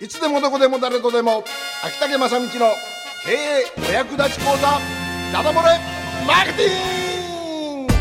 [0.00, 1.42] いつでもどこでも誰とでも。
[1.84, 2.50] 秋竹正道の
[3.26, 4.78] 経営お役立ち講座
[5.32, 5.76] ダダ漏れ
[6.24, 7.92] マーケティング。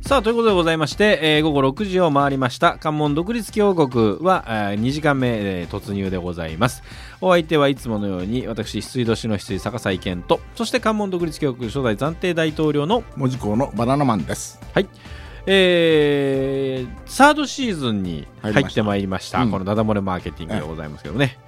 [0.00, 2.76] さあということでございまして、えー午後6時を回りました。
[2.76, 6.82] 関門独立共和国は、えー2時間目、えー突入でございます。
[7.20, 14.58] お相手はいつものように私羊年の羊坂井健とそして関門独立共和国初代暫定大統領の文字工のバナナマンです。
[14.74, 14.88] はい
[15.46, 19.42] えー、サードシーズンに入ってまいりました。
[19.42, 21.38] うんこのダダ漏れマーケティングでございますけどね、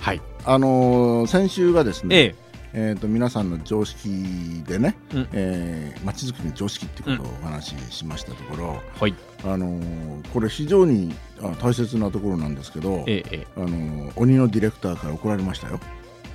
[0.00, 0.20] はい。
[0.44, 2.34] あのー先週がですね、え
[2.72, 2.94] え。
[2.96, 5.28] ー、と皆さんの常識でね、うん。
[5.32, 9.14] えー、街づくりの常識ってことをお話ししましたところ、えはい。
[9.44, 15.78] あのーこれ非常にあ大切なところなんですけど、えええあのー鬼のディレクターから怒られましたよ。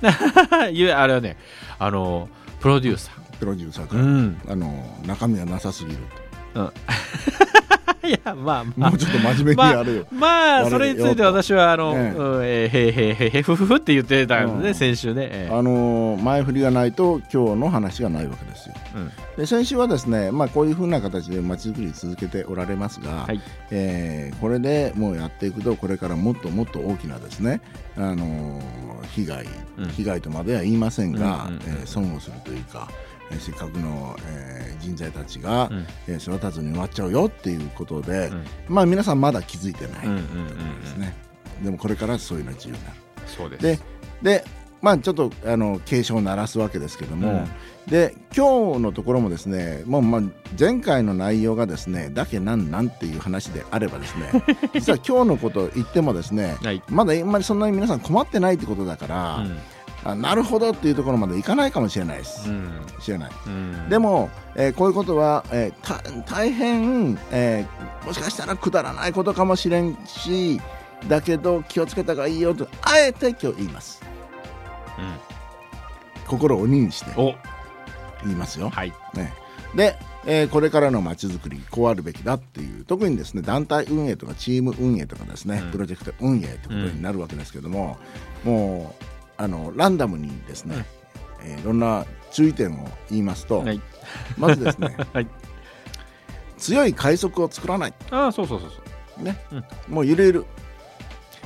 [0.00, 1.36] あれはね
[1.80, 2.28] あの
[2.60, 3.10] プロデューサ
[3.40, 4.40] プロデューサーーから、うん。
[4.48, 5.98] あのー中身がなさすぎる
[8.08, 8.90] いやまあと、まあ。
[8.90, 11.94] もうちょっと真面目にやれよ、まあそれについて私はあの、
[12.42, 14.74] ええへいへいへいへいふふふって言ってたんでね、うん。
[14.74, 18.74] 先週ね、ええあのー前振りがないと今日の話がないわけですよ。
[18.96, 19.10] うん。
[19.36, 23.40] で先週はですね、まあ、こういうふうな形で街づくり続けておられますが、はい。
[23.70, 27.60] えーこれでもうやっていくとこれからもっともっと大きなですね、
[27.96, 28.60] あのー
[29.14, 29.46] 被害、
[29.78, 29.88] うん。
[29.88, 31.62] 被害とまでは言いませんが、うんうんうん。
[31.66, 32.88] えー損をするというか、
[33.30, 35.86] えーせっかくの、えー人材たちが、うん。
[36.06, 38.44] えー育たずに終わっちゃうよっていうことで、うん。
[38.68, 40.08] まあ皆さんまだ気づいてない
[40.80, 41.14] ですね、
[41.62, 42.96] でもこれからそういうのが重要になる。
[43.26, 43.62] そうです。
[43.62, 43.78] で
[44.22, 44.44] で
[44.80, 47.48] まあちょっとあの警鐘を鳴らすわけですけども、うん。
[47.90, 50.20] で今日のところもですねもうまあ
[50.58, 54.30] 前回の内容がですねだけなんなんっていう話であればですね
[54.74, 59.58] 実は今日のことを言ってもですねはい、まだあんまりそんなに皆さん困ってないってことだから、うん
[60.04, 62.70] あなるほどっていうところまでいかないかもしれないです、うん。
[63.00, 63.30] 知らない。
[63.46, 63.88] うん。
[63.88, 70.60] でも、えーこういうことは、えーた大変、えーもしかしたらくだらないことかもしれんし
[71.08, 74.02] だけど気をつけた方がいいよとあえて今日言います。
[76.26, 77.10] 心を鬼にして
[78.24, 78.70] 言いますよ。
[78.70, 78.92] はい。
[79.14, 79.32] ね、
[79.74, 79.96] で、
[80.26, 85.70] えーこれからのまちづくりこうあるべきだっていう特にですね団体運営とかチーム運営とかですね、うん。
[85.70, 87.98] プロジェクト運営ってことになるわけですけども、
[88.44, 89.04] もう
[89.38, 90.84] あのランダムにですね、
[91.42, 93.80] えーいろんな注意点を言いますと、はい。
[94.36, 95.26] まずですね、 はい。
[96.58, 99.24] 強い快速を作らない、ああそうそうそうそう。
[99.24, 99.38] ね。
[99.52, 99.64] うん。
[99.94, 100.46] もうゆるゆる、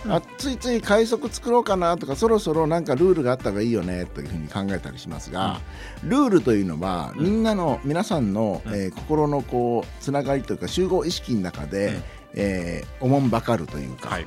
[0.06, 0.12] うん。
[0.12, 5.60] あついつい快速作ろうかなとかそろそろなんかルールがあった方がいいよねというふうに考えたりしますが、
[6.02, 7.24] ルールというのは、うん。
[7.24, 8.72] みんなの皆さんの、うん。
[8.74, 12.02] えー心のこうつながりというか集合意識の中で、うん。
[12.34, 14.26] えーおもんばかるというか、はい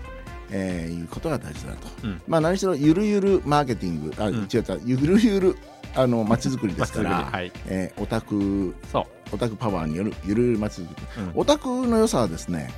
[0.57, 2.21] えーいうことが大事だと、うん。
[2.27, 4.33] まあ何しろゆるゆるマーケティングあ、ん。
[4.51, 5.57] 違ったゆるゆる
[5.95, 7.51] あの街づくりですから、まあはい。
[7.67, 11.03] えーオタクそオタクパワーによるゆるゆる街づくり。
[11.23, 11.31] ううん。
[11.35, 12.71] オタクの良さはですね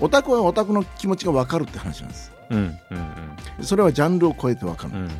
[0.00, 2.32] オタクはオタクの気持ちが分かるって話なんです。
[2.50, 2.62] うんう
[3.60, 5.04] んそれはジャンルを超えて分かる、うん。
[5.04, 5.10] うん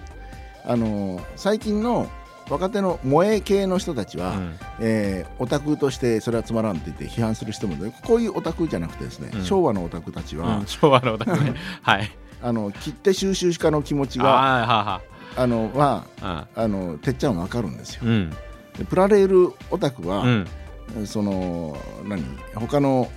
[0.69, 2.09] あの最近の
[2.49, 4.59] 若手の萌え系の人たちは、うん。
[4.81, 9.45] えーオタクとしてそれはつまらんって言って批判する人もねこういうオタクじゃなくてですね、うん。
[9.45, 11.55] 昭和のオタクたちは、うん昭和のオタクね。
[11.83, 12.11] はい。
[12.43, 15.01] あの切手収集家の気持ちあがあはは
[15.37, 18.03] あのはああのてっちゃん分かるんですよ。
[18.05, 18.31] うん。
[18.79, 21.07] でプラレールオタクは、うん。
[21.07, 22.23] その何？
[22.55, 23.11] 他の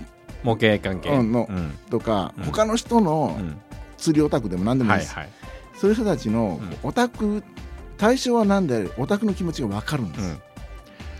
[0.43, 1.09] 模型関係。
[1.09, 1.77] うんのうん。
[1.89, 2.43] とか、うん。
[2.45, 3.57] 他の人のうん。
[3.97, 5.33] 釣りオタクでも何でもいいです、はいはい。
[5.77, 6.77] そういう人たちのうん。
[6.83, 7.43] オタク
[7.99, 10.41] 対象は何でオタクの気持ちが分かるんです、うん。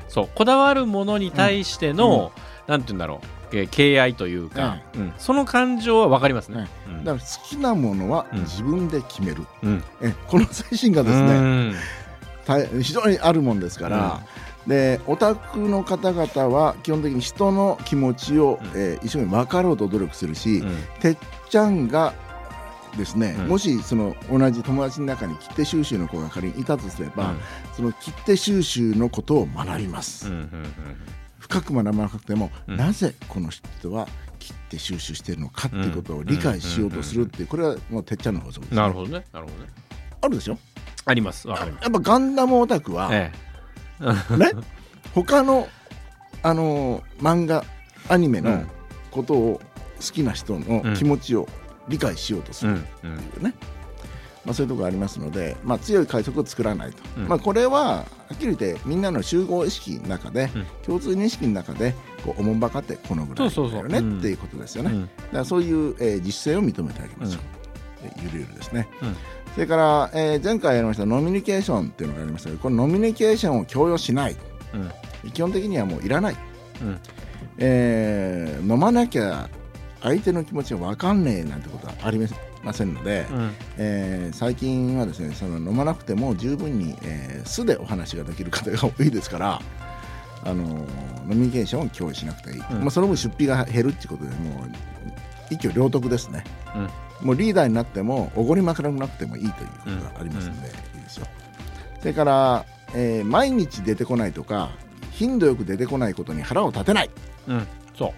[0.08, 2.32] そうこだわるものに対しての、
[2.68, 3.28] なんて言うんだろう。
[3.52, 5.14] えー敬愛というか、うん。
[5.18, 6.70] その感情は分かりますね。
[6.88, 7.04] うん。
[7.04, 8.40] だから好きなものはうん。
[8.42, 9.84] 自分で決める、うん。
[10.02, 11.74] えこの精神がですね、
[12.82, 14.22] 非常にあるもんですから、
[14.68, 18.80] でオタクの方々は基本的に人の気持ちを、うん。
[18.80, 20.78] えー一生懸命分かろうと努力するし、うん。
[21.02, 21.18] てっ
[21.50, 22.14] ちゃんが
[22.98, 23.48] ですね、うん。
[23.48, 27.34] もしその同じ友達の中に切手収集の子が仮にいたとすれば、
[27.76, 30.50] その切手収集のことを学びます、うんうん
[31.40, 32.78] 深く学ばなくても、うん。
[32.78, 34.08] なぜこの人は
[34.38, 39.70] 切手収集しているのかっていうことを理解しようとするっていうこれはもうてっちゃんの法則です、なるほどねなるほどね。
[40.22, 40.58] あるでしょ？
[41.06, 41.84] ありますわかります。
[41.84, 43.32] やっぱガンダムオタクは、え
[44.38, 44.52] ね？
[45.16, 45.68] 他の
[46.44, 47.64] あのー漫画
[48.10, 48.68] アニメのうん。
[49.10, 49.60] ことを
[50.00, 51.48] 好きな人の気持ちを
[51.90, 52.72] 理解しようとする。
[52.72, 52.80] んうん。
[52.80, 52.86] っ
[53.20, 53.54] ていうね、
[54.46, 57.28] まあ、そういうところがありますので、まあ、強い快速を作らないと、うん。
[57.28, 60.66] まあ、これははっきり言ってみんなの集合意識の中で、うん。
[60.86, 61.94] 共通認識の中で
[62.24, 65.02] こうおもんばかってこのぐらいだよねうんっていうことですよね、うん。
[65.04, 67.42] だからそういう、えー実践を認めてあげましょう、
[68.04, 69.16] えゆるゆるですね、うん。
[69.54, 74.36] それから、えー前回やりましたノミニケーションっていうのがありましたけどこのノミニケーションを強要しない
[74.74, 74.78] う
[75.28, 75.32] ん。
[75.32, 76.36] 基本的にはもういらない、
[76.82, 77.00] うん。
[77.58, 79.50] えー飲まなきゃ
[80.02, 82.20] 相手の気持ちが分かんねえなんてことはあり
[82.64, 83.52] ませんので、うん。
[83.78, 89.62] えー最近はですねその飲まなくても十分に、えー素でお話ができる方が多いですから、
[90.46, 92.80] あのー飲みニケーションを共有しなくていい、うん。
[92.80, 94.70] まあ、その分出費が減るっていうことでもう
[95.52, 96.44] 一挙両得ですね。
[97.22, 97.28] うん。
[97.28, 101.28] もうリーダーになってもおごりまくらなくてもいいということがありますので、いいですよ。
[102.00, 104.70] それから、えー毎日出てこないとか
[105.12, 107.10] 頻度よく出てこないことに腹を立てない。
[107.48, 107.68] うん。
[107.98, 108.14] そう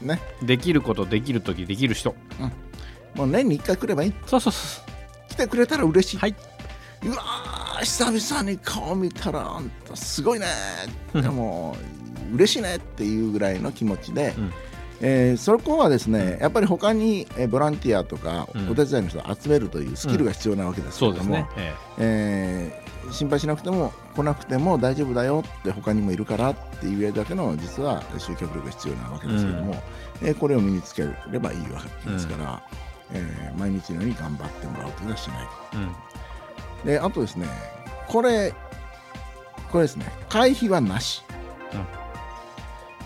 [0.00, 0.20] ね。
[0.42, 2.14] できることできる時できる人。
[3.14, 4.12] もう年に1回来ればいい。
[4.26, 4.82] そうそうそ
[5.28, 6.34] 来てくれたら嬉しい、はい。
[7.04, 10.46] うわー久々に顔見たらあんたすごいね。
[11.14, 11.76] でも
[12.34, 14.52] 嬉しいねっていうぐらいの気持ちで、うん。
[15.00, 18.70] えーそこはですねやっぱり他にえーボランティアとかうん。
[18.70, 21.74] お手伝いの人を集めるというスキルが必要なわけですけれども、そうですね、え。
[21.98, 29.74] えー心配しなくても来なくても大丈夫だよって他にもいるからっていうだけの実は集客力が必要なわけですけれども、
[30.22, 32.62] えーこれを身につければいいわけですから、
[33.12, 35.46] えー毎日のように頑張ってもらうというのはしない。
[35.74, 36.86] えうん。
[36.86, 37.46] であとですね
[38.08, 38.52] これ
[39.70, 41.22] これですね会費はなし、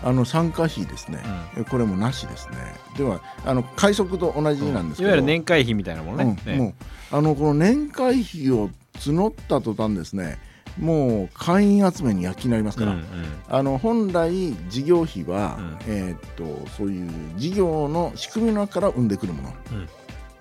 [0.03, 1.19] あの参加費ですね、
[1.57, 2.57] えこれもなしですね。
[2.97, 6.57] ではあの会食と同じなんですけど、いわゆる年会費みたいなものね、うん。
[6.57, 6.73] もう
[7.11, 8.69] あのこの年会費を
[8.99, 10.37] 募った途端ですね
[10.79, 13.05] もう会員集めに躍起になりますから、うんうん。
[13.49, 15.77] あの本来事業費は、うん。
[15.87, 19.53] えーっとそういう事業の仕組みの中から生んでくるもの。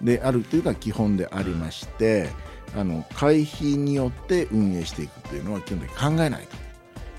[0.03, 2.29] であるというのが基本でありまして、
[2.77, 6.57] あの会費によって運営していくというのは基本的に考えないと、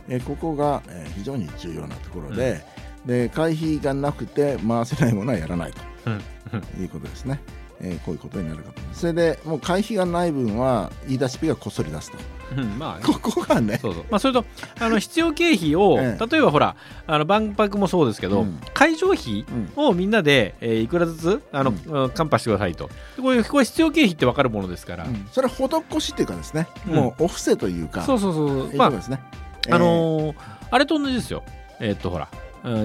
[0.10, 2.62] えーここが、えー非常に重要なところで,、
[3.06, 5.82] で会費がなくて回せないものはやらないと。
[6.06, 6.82] うん。
[6.82, 7.42] いうことですね。
[7.82, 8.82] えーこういうことになるかと。
[8.94, 12.18] それでもう会費がない分は言い出しっぺがこっそり出すと。
[12.58, 14.06] うんまあここがね、そうそう。
[14.10, 14.46] まあ、それと
[14.80, 16.26] あの必要経費を、 ええ。
[16.32, 16.76] 例えばほら
[17.06, 18.60] あの万博もそうですけど、うん。
[18.74, 19.46] 会場費
[19.76, 19.86] うん。
[19.86, 22.10] をみんなで、えーいくらずつあの、うん。
[22.12, 22.90] カンパしてくださいと。
[23.18, 25.28] でこういうこれ必要経費って分かるものですから、うん。
[25.32, 26.96] それは施しっていうかですね、うん。
[26.96, 28.72] もうお布施というか、そうそうそういう。
[28.72, 29.20] こまあとですね。
[29.70, 30.36] あのー。
[30.72, 31.44] あれと同じですよ。
[31.80, 32.28] えーっとほら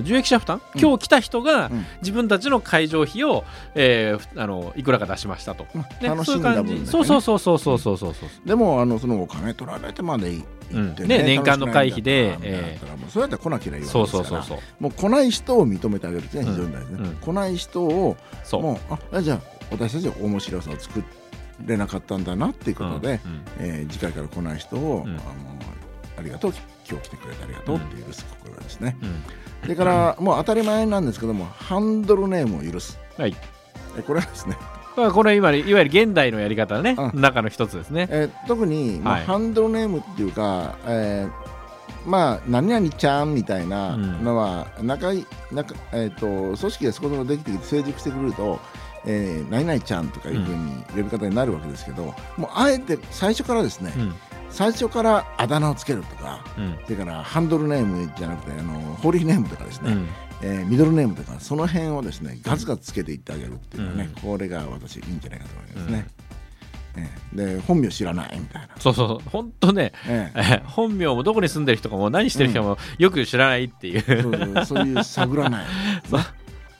[0.01, 1.71] 受益者負担、今日来た人が
[2.01, 3.45] 自分たちの会場費を、
[3.75, 8.15] えー、あのいくらか出しましたと、ね、楽しんだ分、ね、そうそうそうそうそうそうそう
[8.47, 14.45] でもあのそのお金取られてまでいいね,うん、ね年間の会費で、えー、もうそうやって来なきゃいけないわけですから。
[14.81, 17.05] もう来ない人を認めてあげるってう非常に大事ね、うん。
[17.05, 18.17] うん、来ない人を
[18.53, 19.41] もうあじゃあ
[19.71, 21.05] 私たち面白さを作
[21.65, 23.33] れなかったんだなっていうことで、うん。
[23.33, 25.17] うん、えー、次回から来ない人を、あの
[26.19, 26.53] ありがとう。
[26.89, 29.23] 今日来てくれてありがとうって許す心ですね、うん。
[29.63, 32.99] それからもう当たり前なんですけどもハンドルネームを許す。
[33.17, 33.37] はい。
[33.97, 34.57] えこれはですね、
[34.97, 37.21] まあこれ今いわゆる現代のやり方ね、うん。
[37.21, 38.09] 中の一つですね。
[38.11, 39.25] えー特に、まあはい。
[39.25, 41.53] ハンドルネームっていうか、えー
[42.05, 48.59] まあ何々ちゃんみたいなのは、仲い仲えー、と組織がそこそこできてきて成熟してくると、
[49.07, 54.15] えー何々ちゃんとかいうふうに呼び方になるわけですけど、もうあえて最初からですね、うん
[54.53, 56.79] 最初からあだ名をつけるとかうん。
[56.85, 60.09] それからハンドルネームじゃなくてあのホーリーネームとかですね、うん。
[60.43, 66.07] えーミドルネームとかその辺をですねガツガツつけていってあげるっていうのはね、うこれが私いいんじゃないかと思いますね。
[66.97, 68.69] えーで本名知らないみたいな。
[68.79, 70.39] そうそう本当ね、ええ。
[70.39, 75.67] ー 本名もどこに住んでる人かも何してる人もよく知らないっていう、えそうそうそういう探らない、
[76.11, 76.21] そう。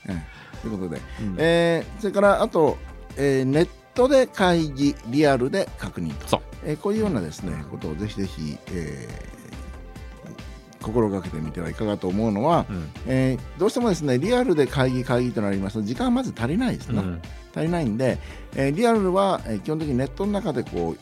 [0.09, 0.61] ええ。
[0.61, 1.37] ということで、うん。
[1.39, 2.77] えーそれからあと、
[3.17, 6.29] えーネットで会議リアルで確認と。
[6.29, 6.41] そう。
[6.65, 9.43] えーこういうようなですねことをぜひぜひ、えー
[10.83, 12.91] 心がけてみてはいかがと思うのは、うん。
[13.07, 17.23] えーどうしてもですねリアルで会議会議となりますと時間はまず足りないですね、うん。
[17.55, 18.19] 足りないんで、
[18.57, 20.99] えーリアルは、えー基本的にネットの中でこう、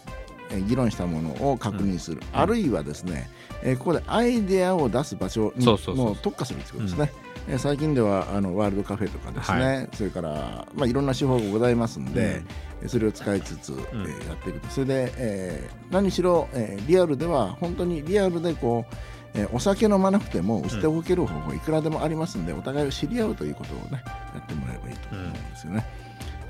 [0.50, 3.30] えー議論したものを確認する、あるいはですね、
[3.62, 5.64] えーここでアイデアを出す場所に
[5.97, 7.12] もう特化するということですね。
[7.49, 12.43] えー最近ではあのワールドカフェとかですね、はそれから、まあ、いろんな手法がございますんで、
[12.83, 14.69] えーそれを使いつつ、えーやっていくと。
[14.69, 18.95] それで、えー何しろ、えーリアルでは本当にリアルでこう、
[19.35, 24.02] えーお酒飲まなくても捨ておける方法いくらでもありますんで、お互いを知り合うということをね
[24.35, 25.87] やってもらえばいいと思うんですよね。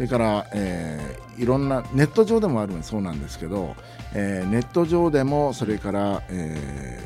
[0.01, 3.75] それから、えーいろんなネット上でもあるそうなんですけど、
[4.15, 6.99] えーネット上でもそれから、え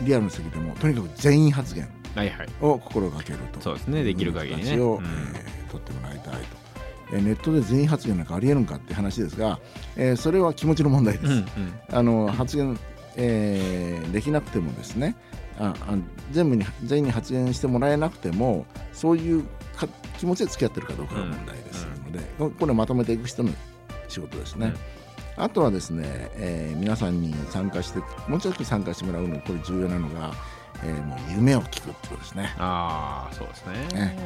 [0.00, 2.48] ーリアルの席でもとにかく全員発言はいはい。
[2.60, 4.04] を心がけるとそうですね。
[4.04, 4.62] できる限りね。
[4.62, 5.04] 形を、うん。
[5.04, 6.40] えー取ってもらいたいと、
[7.12, 9.58] えーネットで全員発言なんかありえるんかって話ですが、
[9.96, 11.46] えーそれは気持ちの問題です、うんうん。
[11.90, 12.78] あの発言、
[13.16, 15.16] えーできなくてもですね
[15.58, 15.94] ああ
[16.30, 19.42] 全部に全員に発言してもらえなくてもそういう
[19.76, 23.50] か気持ちで付き合ってるかどうかが問題ですので、ここれまとめていく人の
[24.08, 24.72] 仕事ですね。
[25.36, 27.98] あとはですね、えー皆さんに参加して
[28.28, 30.32] もうちょっと参加してもらうのこれ重要なのが、
[30.82, 32.54] えーもう夢を聞くってことですね。
[32.58, 33.72] ああそうですね。
[33.92, 34.18] ね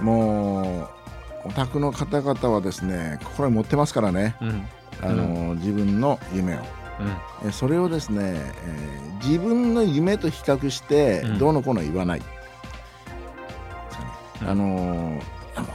[0.00, 4.36] もうお宅の方々はですね心に持ってますからね。
[4.40, 4.66] うん。
[5.02, 6.58] あの、自分の夢を。
[6.58, 7.48] うん。
[7.48, 11.38] えそれをですね、えー自分の夢と比較してうん。
[11.38, 12.22] どうのこうの言わない、
[14.42, 14.48] うん。
[14.48, 15.22] あのー
[15.56, 15.66] あの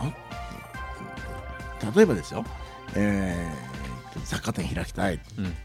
[1.95, 2.43] 例えばですよ、
[2.95, 3.79] えー
[4.25, 5.19] 雑貨店開きたい。
[5.37, 5.55] うん。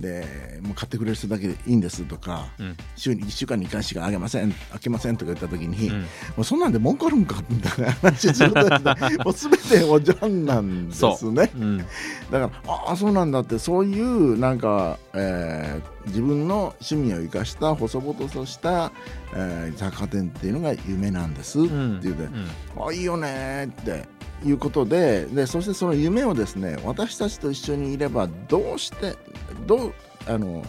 [0.00, 2.76] でもう買ってくれる人だけでいいんですとかうん。
[2.96, 6.06] 週に1週間に1回しかあげません開けませんとか言った時に、もうん。
[6.38, 8.50] うそんなんで文句あるんかみたいな話する
[9.24, 11.50] もう全ておじゃんなんですね。
[11.54, 11.58] う。
[11.58, 11.78] ん。
[11.78, 11.86] だか
[12.30, 18.92] らああそうなんだってそういうなんか、えー自分の趣味を生かした細々とした、
[19.34, 22.00] えー雑貨店っていうのが夢なんですってうん。
[22.00, 22.86] 言うて、うん。
[22.88, 24.06] あいいよねって
[24.44, 29.14] いうことででそしてその夢をですね私たちと一緒にいればどうして
[29.66, 29.94] どう
[30.26, 30.64] あの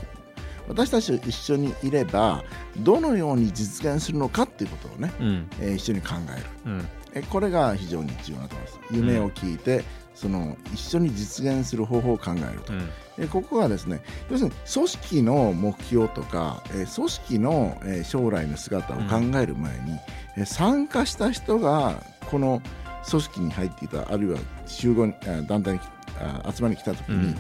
[0.68, 2.44] 私たちと一緒にいれば
[2.78, 5.50] どのように実現するのかっていうことをね、うん。
[5.60, 6.46] えー一緒に考える。
[6.66, 6.88] うん。
[7.14, 8.80] えこれが非常に重要だと思います。
[8.92, 12.74] 夢を聞いて、その一緒に実現する方法を考えると。
[12.74, 12.90] うん。
[13.18, 19.98] えここはですね要するに組織の目標とか、えー組織の、えー将来の姿を考える前に、
[20.38, 22.62] えー参加した人がこの
[23.10, 24.38] 組織に入っていたあるいは
[24.68, 25.08] 集合
[25.48, 25.80] 団体に
[26.20, 27.36] あ集まりに来た時に、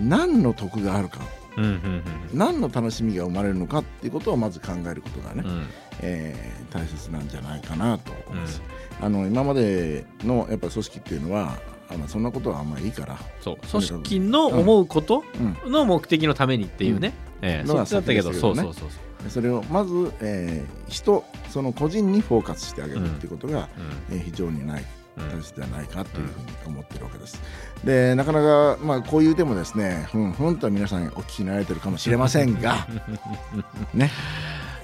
[0.00, 1.20] 何の得があるか
[1.56, 2.02] うんうん
[2.32, 5.66] 何の楽しみが生まれるのかっていうことをまず考えることがね、うん。
[6.00, 8.60] えー大切なんじゃないかなと思います。
[9.00, 11.56] あの今までのやっぱ組織っていうのは
[11.88, 13.56] あのそんなことはあんまりいいから、そう。
[13.70, 15.22] 組織の思うこと
[15.64, 17.12] うん、の目的のためにっていうね、
[17.42, 18.86] ええのがそっちだったけどねそうそうそうそ
[19.26, 19.30] う。
[19.30, 23.68] それをまず、えー人その個人にフォーカスしてあげるっていうことが、
[24.10, 24.84] えー非常にない
[25.16, 25.28] うん。
[25.30, 27.40] 大切ではないかというふうに思ってるわけです。
[27.84, 32.86] でなかなか、まあ、こういうでもですねふんふんとは皆さんお聞きになられてるかもしれませんが
[33.94, 34.10] ね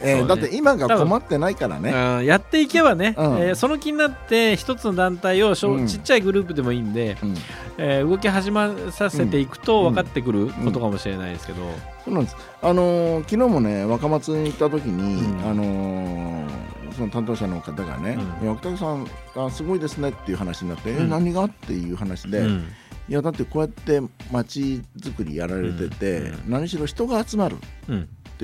[0.02, 0.28] えーね。
[0.28, 1.90] だって今が困ってないからね。
[1.90, 3.25] うんやっていけばね、うん。
[3.38, 7.35] えーその気になって一つの団体をちっちゃいグループでもいいんで、うん。
[7.78, 11.61] えー動き始まさせていくと分かってくることかもしれないですけど、
[12.04, 12.37] そうなんです。
[12.62, 15.50] あのー昨日もね若松に行った時に、うん。
[15.50, 21.04] あのーその担当者の方がねうん「いや北さんあすごいですね」っていう話になって「うん。
[21.04, 22.64] え何が?」っていう話で、うん。
[23.09, 24.00] いやだってこうやって
[24.33, 26.50] 街づくりやられてて、うん。
[26.50, 27.57] 何しろ人が集まる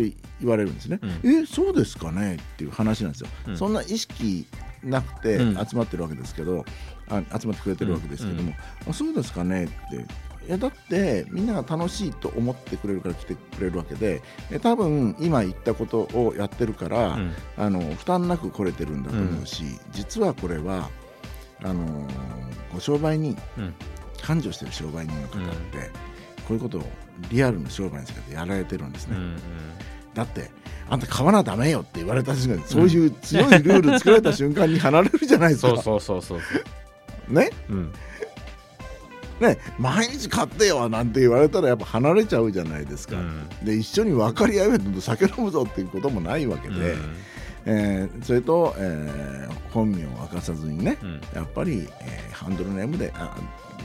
[0.00, 1.00] っうんて言われるんですね。
[1.03, 1.43] うん。
[1.43, 2.37] えそうですかね？
[2.37, 3.29] っていう話なんですよ。
[3.49, 3.57] うん。
[3.57, 4.47] そんな意識
[4.85, 5.67] なくてうん。
[5.67, 6.65] 集まってるわけですけど、
[7.09, 8.53] あ集まってくれてるわけですけども、
[8.88, 9.65] あそうですかね？
[9.65, 9.75] って。
[10.47, 14.23] いやだってみんなが楽しいと思ってくれるから来てくれるわけで
[14.53, 17.33] え多分今言ったことをやってるから、うん。
[17.57, 20.91] あの負担なく来れてるんだと思うし、実はこれは
[21.65, 22.07] あの
[22.73, 23.75] ご商売人うん。
[24.23, 25.91] 繁盛してる商売人の方って、
[26.47, 26.83] こういうことを
[27.31, 29.37] リアルの商売の世界でやられてるんですね、うん
[30.15, 30.50] だって
[30.88, 35.69] あんた買わなダメよって言われた瞬間に、そういう強いルール作られた瞬間に離れるじゃないですか。
[35.69, 36.45] そうそうそうそうそ
[37.29, 37.35] う。
[37.35, 37.50] ね？
[37.69, 37.93] うん。
[39.41, 39.59] ね？
[39.79, 43.47] 毎日買ってよなんて言われたらやっぱ離れちゃうじゃないですか、うん。
[43.62, 46.95] で一緒に分かり合えと酒飲むぞっていうこともないわけで、
[47.67, 51.21] えーそれと、えー本名を明かさずにね、うん。
[51.35, 53.37] やっぱり、えーハンドルネームであ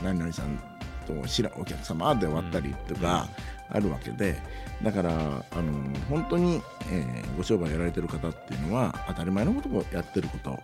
[0.02, 0.58] 何々さん
[1.02, 3.28] と知らお客様で終わったりとか
[3.70, 4.36] あるわけで、
[4.82, 5.72] だからあの
[6.08, 10.60] 本当に、えーご商売やられてる方っていうのは当たり前のことをやってること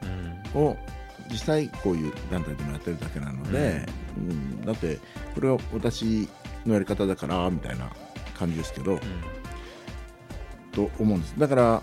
[0.55, 0.61] うん。
[0.63, 0.77] を
[1.31, 4.65] 実際こういう団体でもやってるだけなので、うん。
[4.65, 4.99] だって
[5.35, 6.29] これは私
[6.67, 7.91] のやり方だからみたいな
[8.39, 8.99] 感じですけど、
[10.73, 11.39] と思うんです。
[11.39, 11.83] だから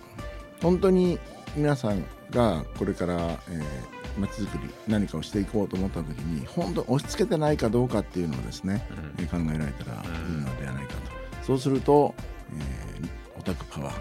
[0.62, 1.20] 本当に
[1.56, 9.24] 皆さんがこれから、えー、街づくり何かをしていこうと思った時に本当に押し付けてないかどうかっていうのをですね、うん。
[9.24, 11.00] えー考えられたらいいのではないかと、
[11.46, 12.14] そうすると、
[12.58, 13.96] えーオタクパワー、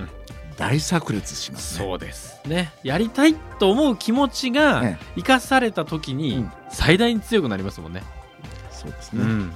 [0.00, 0.08] うん。
[0.56, 1.84] 大炸裂しますね。
[1.86, 2.40] そうです。
[2.46, 2.72] ね。
[2.82, 4.98] やりたいと思う気持ちがね。
[5.16, 6.52] 生かされた時うにん。
[6.70, 8.02] 最大に強くなりますもんね。
[8.72, 9.28] そうですね、うん。
[9.30, 9.52] うん。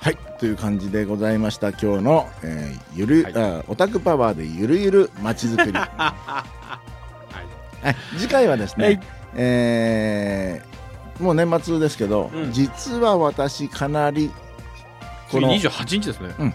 [0.00, 0.16] はい。
[0.38, 1.70] という感じでございました。
[1.70, 3.32] 今日の、えーゆる、はい。
[3.36, 5.72] あオタクパワーでゆるゆる街づくり。
[5.72, 6.57] は い
[8.16, 9.00] 次回はですね、はい
[9.36, 10.78] えー
[11.22, 14.28] もう年末ですけど、うん実は私かなり
[15.30, 16.34] こ次の28日ですね。
[16.38, 16.54] うんはい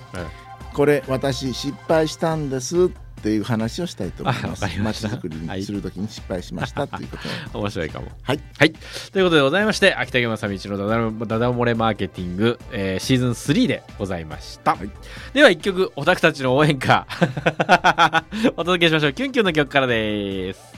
[0.73, 2.89] これ私失敗したんですっ
[3.21, 7.17] ていう話をしたいと思いますました街づくりにするときに失敗しましたっていうこ
[7.51, 8.07] とを面白いかも。
[8.23, 8.73] はいはい。
[8.73, 14.73] ということでございまして、秋田正道のダダダダ漏れマーケティング、えーシーズン3でございました。
[14.75, 14.89] はい
[15.33, 17.05] では一曲、オタクたちの応援歌、
[18.57, 19.13] お届けしましょう。
[19.13, 20.72] キュンキュンの曲からです。